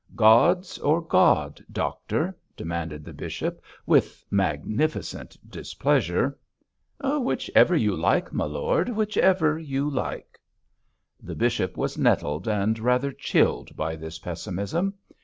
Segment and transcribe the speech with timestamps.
[0.15, 6.39] 'Gods or God, doctor?' demanded the bishop, with magnificent displeasure.
[7.03, 10.39] 'Whichever you like, my lord; whichever you like.'
[11.21, 14.95] The bishop was nettled and rather chilled by this pessimism.